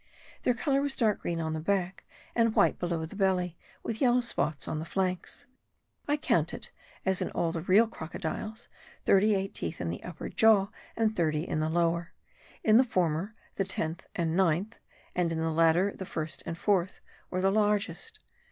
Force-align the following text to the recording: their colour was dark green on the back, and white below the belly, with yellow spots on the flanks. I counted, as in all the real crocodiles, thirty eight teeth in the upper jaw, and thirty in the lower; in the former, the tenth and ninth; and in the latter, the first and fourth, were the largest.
their 0.41 0.55
colour 0.55 0.81
was 0.81 0.95
dark 0.95 1.19
green 1.19 1.39
on 1.39 1.53
the 1.53 1.59
back, 1.59 2.05
and 2.33 2.55
white 2.55 2.79
below 2.79 3.05
the 3.05 3.15
belly, 3.15 3.55
with 3.83 4.01
yellow 4.01 4.19
spots 4.21 4.67
on 4.67 4.79
the 4.79 4.83
flanks. 4.83 5.45
I 6.07 6.17
counted, 6.17 6.69
as 7.05 7.21
in 7.21 7.29
all 7.33 7.51
the 7.51 7.61
real 7.61 7.85
crocodiles, 7.85 8.67
thirty 9.05 9.35
eight 9.35 9.53
teeth 9.53 9.79
in 9.79 9.91
the 9.91 10.03
upper 10.03 10.27
jaw, 10.29 10.69
and 10.97 11.15
thirty 11.15 11.47
in 11.47 11.59
the 11.59 11.69
lower; 11.69 12.13
in 12.63 12.77
the 12.77 12.83
former, 12.83 13.35
the 13.57 13.63
tenth 13.63 14.07
and 14.15 14.35
ninth; 14.35 14.79
and 15.13 15.31
in 15.31 15.37
the 15.39 15.51
latter, 15.51 15.93
the 15.95 16.05
first 16.07 16.41
and 16.47 16.57
fourth, 16.57 16.99
were 17.29 17.41
the 17.41 17.51
largest. 17.51 18.19